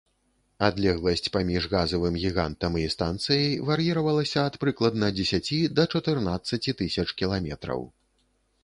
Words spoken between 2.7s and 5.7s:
і станцыяй вар'іравалася ад прыкладна дзесяці